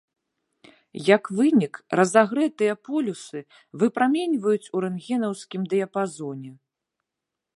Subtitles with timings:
[1.15, 3.39] Як вынік, разагрэтыя полюсы
[3.83, 6.51] выпраменьваюць у рэнтгенаўскім дыяпазоне.